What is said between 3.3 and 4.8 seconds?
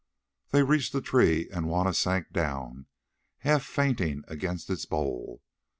half fainting against